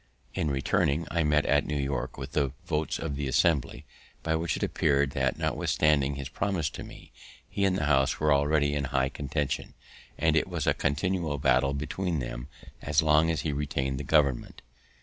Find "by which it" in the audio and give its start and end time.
4.23-4.63